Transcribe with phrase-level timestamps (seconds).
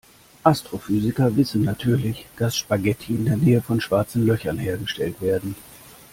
[0.43, 5.55] Astrophysiker wissen natürlich, dass Spaghetti in der Nähe von Schwarzen Löchern hergestellt werden.